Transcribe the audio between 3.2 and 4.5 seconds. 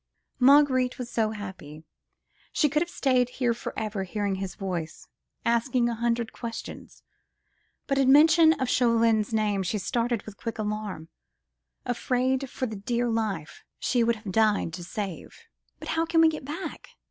here for ever, hearing